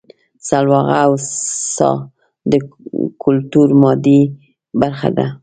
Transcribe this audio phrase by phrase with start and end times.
[0.47, 1.11] سلواغه او
[1.75, 1.91] څا
[2.51, 2.53] د
[3.21, 4.19] کولتور مادي
[4.79, 5.27] برخه ده